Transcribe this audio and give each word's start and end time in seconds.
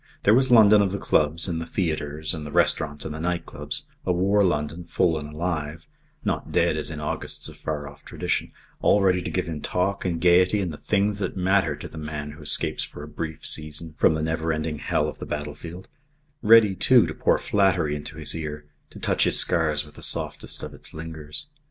There 0.23 0.33
was 0.33 0.49
London 0.49 0.81
of 0.81 0.91
the 0.91 0.97
clubs 0.97 1.47
and 1.47 1.61
the 1.61 1.65
theatres 1.67 2.33
and 2.33 2.43
the 2.43 2.51
restaurants 2.51 3.05
and 3.05 3.13
the 3.13 3.19
night 3.19 3.45
clubs, 3.45 3.83
a 4.03 4.11
war 4.11 4.43
London 4.43 4.83
full 4.83 5.15
and 5.15 5.31
alive, 5.31 5.85
not 6.25 6.51
dead 6.51 6.75
as 6.75 6.89
in 6.89 6.99
Augusts 6.99 7.47
of 7.47 7.55
far 7.55 7.87
off 7.87 8.03
tradition, 8.03 8.51
all 8.81 9.03
ready 9.03 9.21
to 9.21 9.29
give 9.29 9.45
him 9.45 9.61
talk 9.61 10.03
and 10.03 10.19
gaiety 10.19 10.59
and 10.59 10.73
the 10.73 10.77
things 10.77 11.19
that 11.19 11.37
matter 11.37 11.75
to 11.75 11.87
the 11.87 11.99
man 11.99 12.31
who 12.31 12.41
escapes 12.41 12.83
for 12.83 13.03
a 13.03 13.07
brief 13.07 13.45
season 13.45 13.93
from 13.93 14.15
the 14.15 14.23
never 14.23 14.51
ending 14.51 14.79
hell 14.79 15.07
of 15.07 15.19
the 15.19 15.25
battlefield; 15.27 15.87
ready, 16.41 16.73
too, 16.73 17.05
to 17.05 17.13
pour 17.13 17.37
flattery 17.37 17.95
into 17.95 18.17
his 18.17 18.33
ear, 18.35 18.65
to 18.89 18.97
touch 18.97 19.25
his 19.25 19.37
scars 19.37 19.85
with 19.85 19.93
the 19.93 20.01
softest 20.01 20.63
of 20.63 20.73
its 20.73 20.89
fingers. 20.89 21.45